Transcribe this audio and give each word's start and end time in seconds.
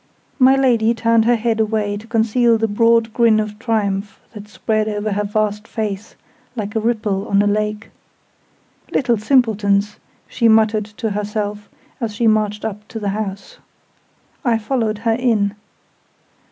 My 0.39 0.55
Lady 0.55 0.95
turned 0.95 1.25
her 1.25 1.35
head 1.35 1.59
away 1.59 1.95
to 1.95 2.07
conceal 2.07 2.57
the 2.57 2.67
broad 2.67 3.13
grin 3.13 3.39
of 3.39 3.59
triumph 3.59 4.19
that 4.33 4.47
spread 4.47 4.87
over 4.89 5.11
her 5.11 5.23
vast 5.23 5.67
face, 5.67 6.15
like 6.55 6.75
a 6.75 6.79
ripple 6.79 7.27
on 7.27 7.39
a 7.43 7.45
lake. 7.45 7.91
"Little 8.91 9.17
simpletons!" 9.19 9.97
she 10.27 10.47
muttered 10.47 10.85
to 10.85 11.11
herself, 11.11 11.69
as 11.99 12.15
she 12.15 12.25
marched 12.25 12.65
up 12.65 12.87
to 12.87 12.99
the 12.99 13.09
house. 13.09 13.59
I 14.43 14.57
followed 14.57 14.97
her 14.97 15.13
in. 15.13 15.53